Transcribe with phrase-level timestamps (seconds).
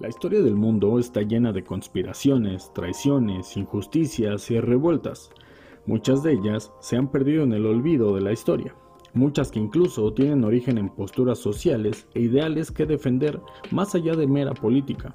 [0.00, 5.30] La historia del mundo está llena de conspiraciones, traiciones, injusticias y revueltas.
[5.84, 8.74] Muchas de ellas se han perdido en el olvido de la historia,
[9.12, 14.26] muchas que incluso tienen origen en posturas sociales e ideales que defender más allá de
[14.26, 15.14] mera política.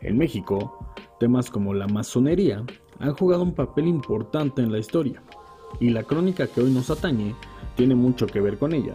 [0.00, 2.64] En México, temas como la masonería
[3.00, 5.20] han jugado un papel importante en la historia,
[5.80, 7.34] y la crónica que hoy nos atañe
[7.74, 8.94] tiene mucho que ver con ella,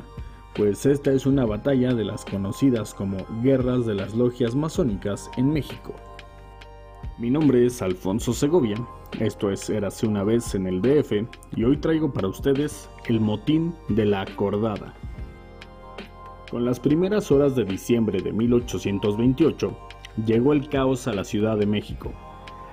[0.55, 5.51] pues esta es una batalla de las conocidas como guerras de las logias masónicas en
[5.51, 5.93] México.
[7.17, 8.77] Mi nombre es Alfonso Segovia,
[9.19, 11.11] esto es Érase una vez en el DF
[11.57, 14.93] y hoy traigo para ustedes el motín de la acordada.
[16.49, 19.77] Con las primeras horas de diciembre de 1828,
[20.25, 22.13] llegó el caos a la Ciudad de México,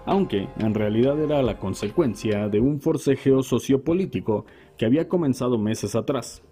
[0.07, 4.45] aunque en realidad era la consecuencia de un forcejeo sociopolítico
[4.77, 6.43] que había comenzado meses atrás.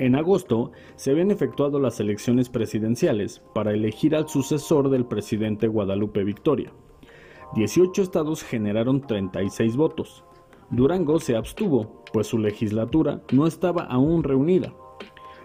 [0.00, 6.24] En agosto se habían efectuado las elecciones presidenciales para elegir al sucesor del presidente Guadalupe
[6.24, 6.72] Victoria.
[7.54, 10.24] 18 estados generaron 36 votos.
[10.70, 14.72] Durango se abstuvo, pues su legislatura no estaba aún reunida.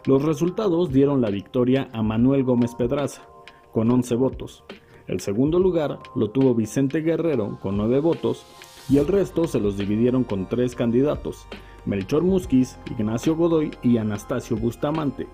[0.06, 3.28] Los resultados dieron la victoria a Manuel Gómez Pedraza,
[3.74, 4.64] con 11 votos.
[5.08, 8.46] El segundo lugar lo tuvo Vicente Guerrero, con 9 votos,
[8.88, 11.46] y el resto se los dividieron con tres candidatos,
[11.86, 15.28] Melchor Musquiz, Ignacio Godoy y Anastasio Bustamante.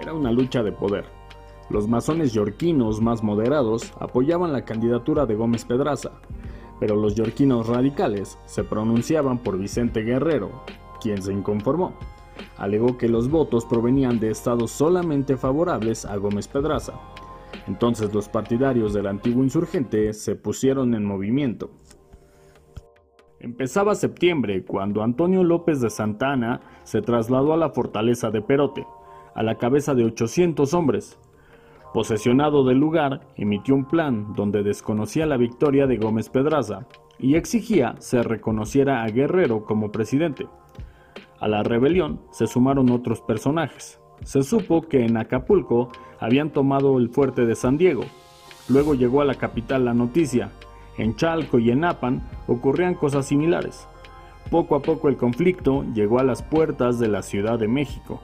[0.00, 1.04] Era una lucha de poder.
[1.68, 6.12] Los masones yorquinos más moderados apoyaban la candidatura de Gómez Pedraza,
[6.78, 10.62] pero los yorquinos radicales se pronunciaban por Vicente Guerrero,
[11.00, 11.94] quien se inconformó.
[12.56, 16.94] Alegó que los votos provenían de estados solamente favorables a Gómez Pedraza.
[17.66, 21.70] Entonces los partidarios del antiguo insurgente se pusieron en movimiento.
[23.40, 28.84] Empezaba septiembre cuando Antonio López de Santana se trasladó a la fortaleza de Perote,
[29.34, 31.18] a la cabeza de 800 hombres.
[31.94, 36.86] Posesionado del lugar, emitió un plan donde desconocía la victoria de Gómez Pedraza
[37.20, 40.48] y exigía se reconociera a Guerrero como presidente.
[41.38, 44.00] A la rebelión se sumaron otros personajes.
[44.24, 48.02] Se supo que en Acapulco habían tomado el fuerte de San Diego.
[48.68, 50.50] Luego llegó a la capital la noticia
[50.98, 53.88] en Chalco y en Apan ocurrían cosas similares.
[54.50, 58.20] Poco a poco el conflicto llegó a las puertas de la Ciudad de México.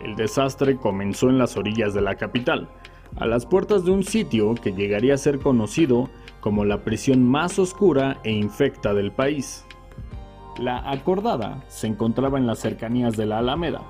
[0.00, 2.68] El desastre comenzó en las orillas de la capital,
[3.16, 6.10] a las puertas de un sitio que llegaría a ser conocido
[6.40, 9.64] como la prisión más oscura e infecta del país.
[10.58, 13.82] La acordada se encontraba en las cercanías de la Alameda.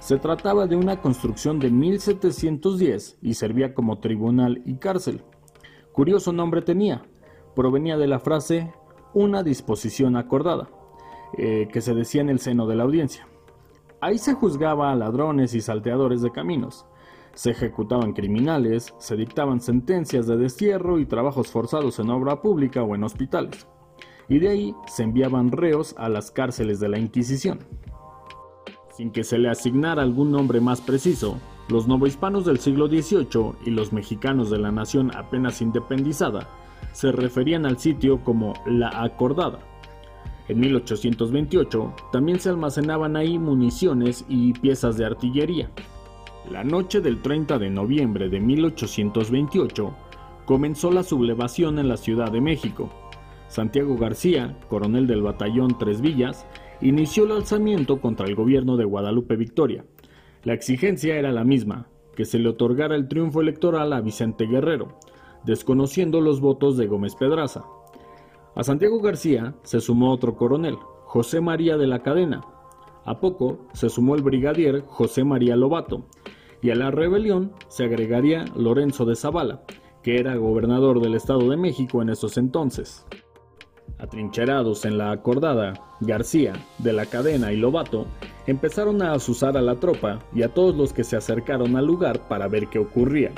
[0.00, 5.22] Se trataba de una construcción de 1710 y servía como tribunal y cárcel.
[5.98, 7.02] Curioso nombre tenía.
[7.56, 8.72] Provenía de la frase
[9.14, 10.70] una disposición acordada,
[11.36, 13.26] eh, que se decía en el seno de la audiencia.
[14.00, 16.86] Ahí se juzgaba a ladrones y salteadores de caminos.
[17.34, 22.94] Se ejecutaban criminales, se dictaban sentencias de destierro y trabajos forzados en obra pública o
[22.94, 23.66] en hospitales.
[24.28, 27.58] Y de ahí se enviaban reos a las cárceles de la Inquisición.
[28.92, 33.70] Sin que se le asignara algún nombre más preciso, los novohispanos del siglo XVIII y
[33.70, 36.48] los mexicanos de la nación apenas independizada
[36.92, 39.60] se referían al sitio como la Acordada.
[40.48, 45.70] En 1828 también se almacenaban ahí municiones y piezas de artillería.
[46.50, 49.94] La noche del 30 de noviembre de 1828
[50.46, 52.88] comenzó la sublevación en la Ciudad de México.
[53.48, 56.46] Santiago García, coronel del batallón Tres Villas,
[56.80, 59.84] inició el alzamiento contra el gobierno de Guadalupe Victoria,
[60.44, 64.98] la exigencia era la misma, que se le otorgara el triunfo electoral a Vicente Guerrero,
[65.44, 67.64] desconociendo los votos de Gómez Pedraza.
[68.54, 72.44] A Santiago García se sumó otro coronel, José María de la Cadena.
[73.04, 76.06] A poco se sumó el brigadier José María Lobato,
[76.60, 79.62] y a la rebelión se agregaría Lorenzo de Zavala,
[80.02, 83.06] que era gobernador del Estado de México en esos entonces.
[83.98, 88.06] Atrincherados en la acordada, García, de la Cadena y Lobato
[88.46, 92.28] empezaron a asusar a la tropa y a todos los que se acercaron al lugar
[92.28, 93.32] para ver qué ocurría.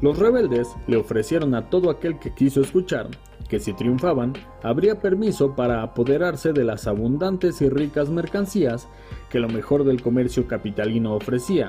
[0.00, 3.08] Los rebeldes le ofrecieron a todo aquel que quiso escuchar
[3.52, 4.32] que si triunfaban,
[4.62, 8.88] habría permiso para apoderarse de las abundantes y ricas mercancías
[9.28, 11.68] que lo mejor del comercio capitalino ofrecía,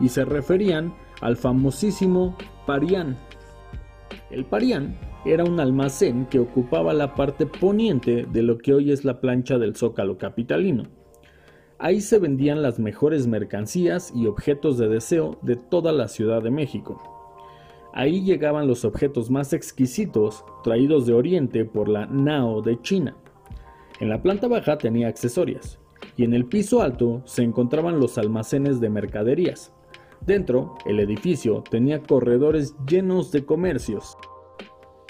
[0.00, 2.34] y se referían al famosísimo
[2.64, 3.18] Parián.
[4.30, 9.04] El Parián era un almacén que ocupaba la parte poniente de lo que hoy es
[9.04, 10.84] la plancha del Zócalo capitalino.
[11.78, 16.50] Ahí se vendían las mejores mercancías y objetos de deseo de toda la Ciudad de
[16.50, 17.00] México.
[17.94, 23.16] Ahí llegaban los objetos más exquisitos traídos de Oriente por la Nao de China.
[23.98, 25.78] En la planta baja tenía accesorias
[26.16, 29.72] y en el piso alto se encontraban los almacenes de mercaderías.
[30.20, 34.16] Dentro, el edificio tenía corredores llenos de comercios.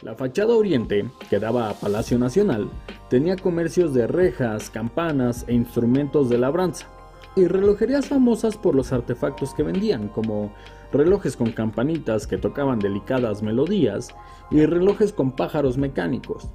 [0.03, 2.71] La fachada oriente, que daba a Palacio Nacional,
[3.11, 6.87] tenía comercios de rejas, campanas e instrumentos de labranza,
[7.35, 10.53] y relojerías famosas por los artefactos que vendían, como
[10.93, 14.15] relojes con campanitas que tocaban delicadas melodías
[14.51, 16.49] y relojes con pájaros mecánicos.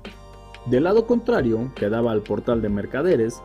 [0.65, 3.41] Del lado contrario, que daba al portal de mercaderes,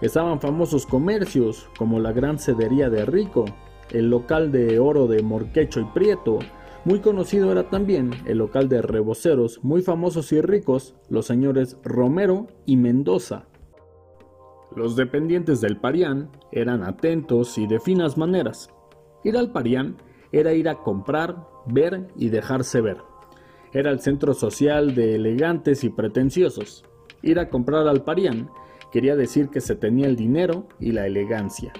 [0.00, 3.46] estaban famosos comercios como la Gran Cedería de Rico,
[3.92, 6.38] el local de oro de Morquecho y Prieto,
[6.84, 12.46] muy conocido era también el local de reboceros muy famosos y ricos, los señores Romero
[12.64, 13.46] y Mendoza.
[14.74, 18.70] Los dependientes del Parián eran atentos y de finas maneras.
[19.24, 19.96] Ir al Parián
[20.32, 22.98] era ir a comprar, ver y dejarse ver.
[23.72, 26.84] Era el centro social de elegantes y pretenciosos.
[27.22, 28.48] Ir a comprar al Parián
[28.90, 31.72] quería decir que se tenía el dinero y la elegancia.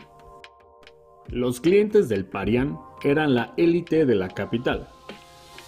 [1.32, 4.88] Los clientes del Parián eran la élite de la capital.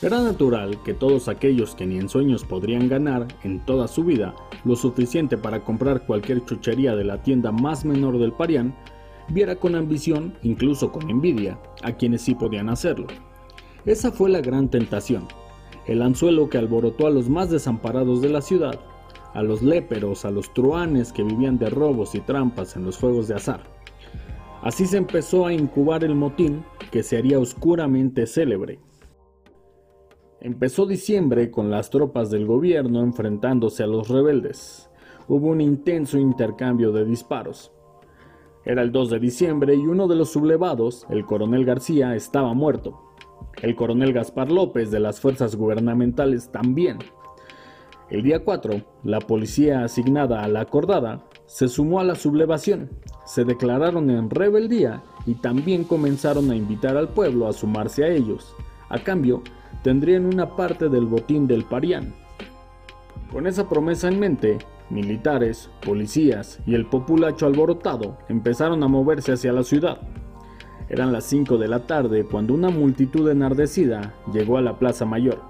[0.03, 4.35] Era natural que todos aquellos que ni en sueños podrían ganar en toda su vida
[4.65, 8.75] lo suficiente para comprar cualquier chuchería de la tienda más menor del Parián,
[9.29, 13.07] viera con ambición, incluso con envidia, a quienes sí podían hacerlo.
[13.87, 15.29] Esa fue la gran tentación,
[15.87, 18.81] el anzuelo que alborotó a los más desamparados de la ciudad,
[19.33, 23.29] a los léperos, a los truanes que vivían de robos y trampas en los juegos
[23.29, 23.72] de azar.
[24.63, 28.79] Así se empezó a incubar el motín que se haría oscuramente célebre.
[30.41, 34.89] Empezó diciembre con las tropas del gobierno enfrentándose a los rebeldes.
[35.27, 37.73] Hubo un intenso intercambio de disparos.
[38.65, 43.03] Era el 2 de diciembre y uno de los sublevados, el coronel García, estaba muerto.
[43.63, 46.99] El coronel Gaspar López de las fuerzas gubernamentales también.
[48.11, 52.89] El día 4, la policía asignada a la acordada se sumó a la sublevación,
[53.27, 58.55] se declararon en rebeldía y también comenzaron a invitar al pueblo a sumarse a ellos.
[58.89, 59.43] A cambio,
[59.83, 62.15] tendrían una parte del botín del Parián.
[63.31, 69.53] Con esa promesa en mente, militares, policías y el populacho alborotado empezaron a moverse hacia
[69.53, 69.99] la ciudad.
[70.89, 75.43] Eran las 5 de la tarde cuando una multitud enardecida llegó a la Plaza Mayor.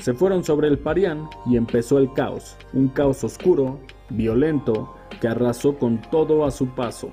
[0.00, 3.78] Se fueron sobre el Parián y empezó el caos, un caos oscuro,
[4.10, 7.12] violento, que arrasó con todo a su paso.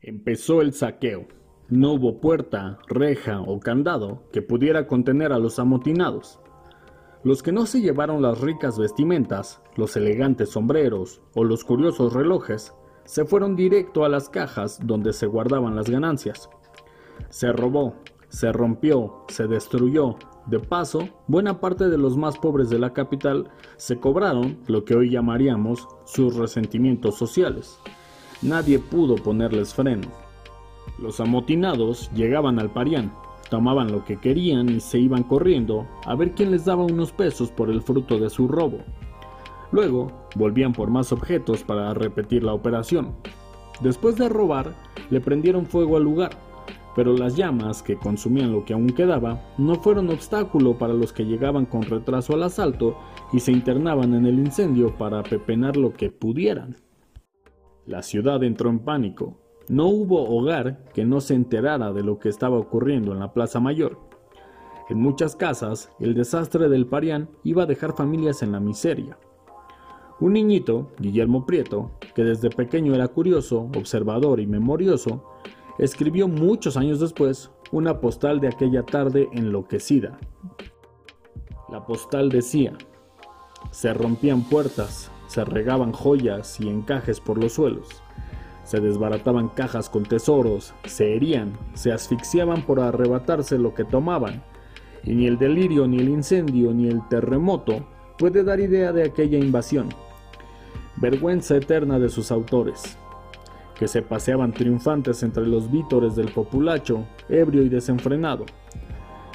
[0.00, 1.26] Empezó el saqueo.
[1.68, 6.38] No hubo puerta, reja o candado que pudiera contener a los amotinados.
[7.22, 12.74] Los que no se llevaron las ricas vestimentas, los elegantes sombreros o los curiosos relojes,
[13.04, 16.50] se fueron directo a las cajas donde se guardaban las ganancias.
[17.30, 17.94] Se robó,
[18.28, 20.16] se rompió, se destruyó.
[20.46, 24.94] De paso, buena parte de los más pobres de la capital se cobraron lo que
[24.94, 27.78] hoy llamaríamos sus resentimientos sociales.
[28.42, 30.08] Nadie pudo ponerles freno.
[30.98, 33.10] Los amotinados llegaban al Parián,
[33.48, 37.50] tomaban lo que querían y se iban corriendo a ver quién les daba unos pesos
[37.50, 38.80] por el fruto de su robo.
[39.72, 43.14] Luego volvían por más objetos para repetir la operación.
[43.80, 44.74] Después de robar,
[45.08, 46.53] le prendieron fuego al lugar
[46.94, 51.24] pero las llamas que consumían lo que aún quedaba no fueron obstáculo para los que
[51.24, 52.96] llegaban con retraso al asalto
[53.32, 56.76] y se internaban en el incendio para pepenar lo que pudieran.
[57.86, 59.36] La ciudad entró en pánico.
[59.68, 63.60] No hubo hogar que no se enterara de lo que estaba ocurriendo en la Plaza
[63.60, 63.98] Mayor.
[64.88, 69.18] En muchas casas, el desastre del Parián iba a dejar familias en la miseria.
[70.20, 75.24] Un niñito, Guillermo Prieto, que desde pequeño era curioso, observador y memorioso,
[75.78, 80.18] escribió muchos años después una postal de aquella tarde enloquecida.
[81.68, 82.72] La postal decía,
[83.70, 87.88] se rompían puertas, se regaban joyas y encajes por los suelos,
[88.62, 94.42] se desbarataban cajas con tesoros, se herían, se asfixiaban por arrebatarse lo que tomaban,
[95.02, 99.38] y ni el delirio, ni el incendio, ni el terremoto puede dar idea de aquella
[99.38, 99.88] invasión.
[100.96, 102.96] Vergüenza eterna de sus autores
[103.78, 108.46] que se paseaban triunfantes entre los vítores del populacho, ebrio y desenfrenado.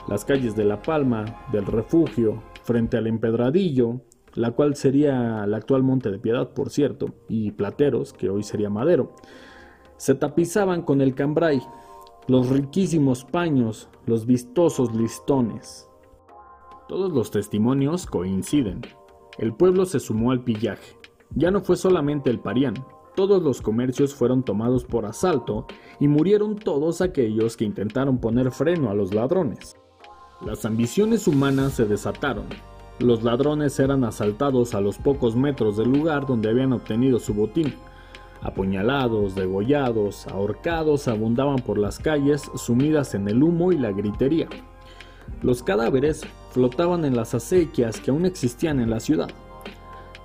[0.08, 4.01] Las calles de La Palma, del Refugio, frente al Empedradillo,
[4.36, 8.69] la cual sería el actual Monte de Piedad, por cierto, y Plateros, que hoy sería
[8.69, 9.13] Madero,
[9.98, 11.62] se tapizaban con el cambray,
[12.27, 15.89] los riquísimos paños, los vistosos listones.
[16.88, 18.81] Todos los testimonios coinciden.
[19.38, 20.98] El pueblo se sumó al pillaje.
[21.36, 22.75] Ya no fue solamente el parián,
[23.19, 25.67] todos los comercios fueron tomados por asalto
[25.99, 29.75] y murieron todos aquellos que intentaron poner freno a los ladrones.
[30.39, 32.45] Las ambiciones humanas se desataron.
[32.99, 37.73] Los ladrones eran asaltados a los pocos metros del lugar donde habían obtenido su botín.
[38.41, 44.47] Apuñalados, degollados, ahorcados abundaban por las calles sumidas en el humo y la gritería.
[45.41, 46.21] Los cadáveres
[46.51, 49.29] flotaban en las acequias que aún existían en la ciudad.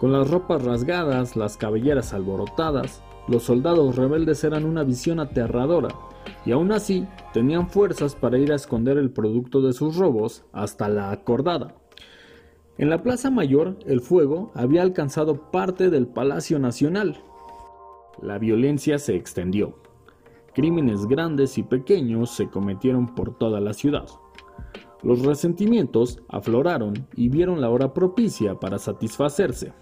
[0.04, 5.88] Con las ropas rasgadas, las cabelleras alborotadas, los soldados rebeldes eran una visión aterradora,
[6.44, 10.90] y aún así tenían fuerzas para ir a esconder el producto de sus robos hasta
[10.90, 11.74] la acordada.
[12.76, 17.22] En la Plaza Mayor, el fuego había alcanzado parte del Palacio Nacional.
[18.20, 19.78] La violencia se extendió.
[20.52, 24.04] Crímenes grandes y pequeños se cometieron por toda la ciudad.
[25.04, 29.74] Los resentimientos afloraron y vieron la hora propicia para satisfacerse.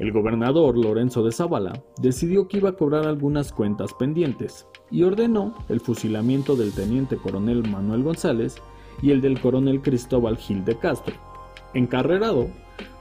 [0.00, 5.54] El gobernador Lorenzo de Zavala decidió que iba a cobrar algunas cuentas pendientes y ordenó
[5.68, 8.56] el fusilamiento del teniente coronel Manuel González
[9.00, 11.14] y el del coronel Cristóbal Gil de Castro.
[11.72, 12.48] Encarrerado,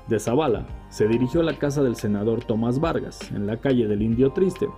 [0.08, 4.03] de Zavala se dirigió a la casa del senador Tomás Vargas, en la calle del
[4.03, 4.70] Indio Triste.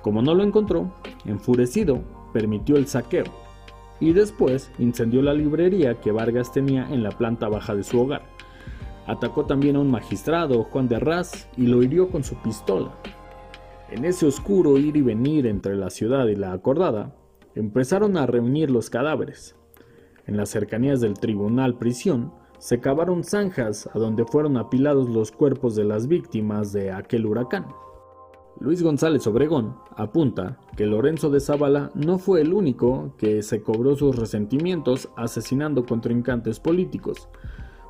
[0.00, 0.92] Como no lo encontró,
[1.24, 2.00] enfurecido,
[2.32, 3.24] permitió el saqueo
[4.00, 8.22] y después incendió la librería que Vargas tenía en la planta baja de su hogar.
[9.06, 12.92] Atacó también a un magistrado, Juan de Arras, y lo hirió con su pistola.
[13.90, 17.14] En ese oscuro ir y venir entre la ciudad y la acordada,
[17.54, 19.54] empezaron a reunir los cadáveres.
[20.26, 25.76] En las cercanías del tribunal prisión, se cavaron zanjas a donde fueron apilados los cuerpos
[25.76, 27.66] de las víctimas de aquel huracán.
[28.58, 33.96] Luis González Obregón apunta que Lorenzo de Zavala no fue el único que se cobró
[33.96, 37.28] sus resentimientos asesinando contrincantes políticos.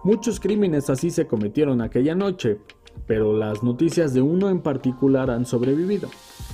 [0.03, 2.59] Muchos crímenes así se cometieron aquella noche,
[3.07, 6.09] pero las noticias de uno en particular han sobrevivido,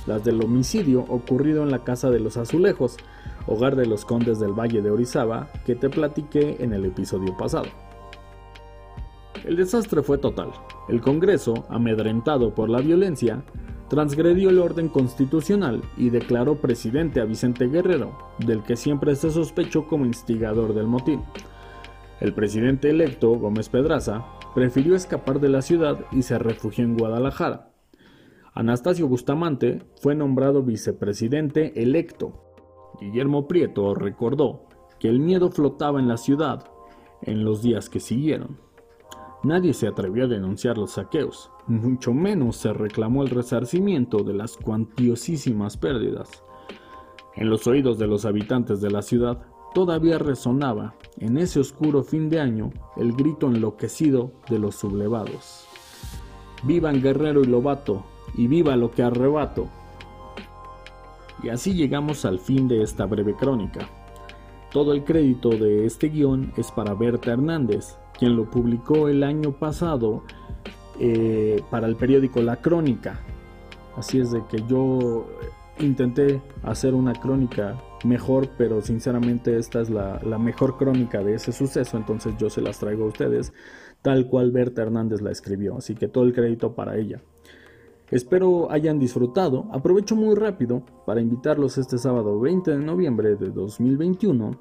[0.05, 2.97] las del homicidio ocurrido en la Casa de los Azulejos,
[3.47, 7.65] hogar de los condes del Valle de Orizaba, que te platiqué en el episodio pasado.
[9.43, 10.51] El desastre fue total.
[10.87, 13.43] El Congreso, amedrentado por la violencia,
[13.93, 19.85] transgredió el orden constitucional y declaró presidente a Vicente Guerrero, del que siempre se sospechó
[19.85, 21.21] como instigador del motín.
[22.19, 27.71] El presidente electo, Gómez Pedraza, prefirió escapar de la ciudad y se refugió en Guadalajara.
[28.55, 32.55] Anastasio Bustamante fue nombrado vicepresidente electo.
[32.99, 34.65] Guillermo Prieto recordó
[34.99, 36.65] que el miedo flotaba en la ciudad
[37.21, 38.57] en los días que siguieron.
[39.43, 44.55] Nadie se atrevió a denunciar los saqueos, mucho menos se reclamó el resarcimiento de las
[44.55, 46.43] cuantiosísimas pérdidas.
[47.35, 52.29] En los oídos de los habitantes de la ciudad todavía resonaba, en ese oscuro fin
[52.29, 55.67] de año, el grito enloquecido de los sublevados.
[56.63, 59.67] Vivan Guerrero y Lobato, y viva lo que arrebato.
[61.43, 63.89] Y así llegamos al fin de esta breve crónica.
[64.71, 69.51] Todo el crédito de este guion es para Berta Hernández, quien lo publicó el año
[69.51, 70.23] pasado
[70.99, 73.19] eh, para el periódico La Crónica.
[73.95, 75.27] Así es de que yo
[75.79, 81.51] intenté hacer una crónica mejor, pero sinceramente esta es la, la, mejor crónica de ese
[81.51, 83.53] suceso, entonces yo se las traigo a ustedes
[84.01, 87.21] tal cual Berta Hernández la escribió, así que todo el crédito para ella.
[88.11, 94.51] Espero hayan disfrutado, aprovecho muy rápido para invitarlos este sábado 20 de noviembre de 2021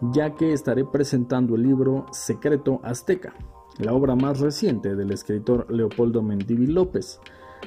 [0.00, 3.34] ya que estaré presentando el libro Secreto Azteca,
[3.78, 7.20] la obra más reciente del escritor Leopoldo Mendivi López,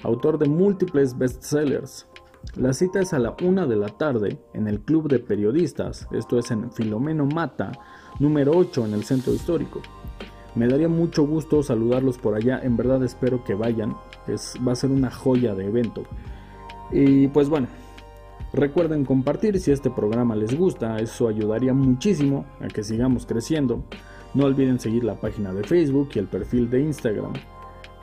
[0.03, 2.07] autor de múltiples bestsellers.
[2.55, 6.37] La cita es a la una de la tarde en el Club de Periodistas, esto
[6.37, 7.71] es en Filomeno Mata,
[8.19, 9.81] número 8 en el Centro Histórico.
[10.55, 13.95] Me daría mucho gusto saludarlos por allá, en verdad espero que vayan,
[14.27, 16.03] es, va a ser una joya de evento.
[16.91, 17.67] Y pues bueno,
[18.53, 23.83] Recuerden compartir si este programa les gusta, eso ayudaría muchísimo a que sigamos creciendo.
[24.35, 27.33] No olviden seguir la página de Facebook y el perfil de Instagram.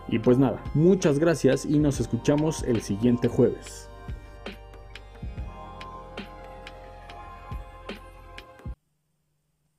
[0.09, 3.90] Y pues nada, muchas gracias y nos escuchamos el siguiente jueves.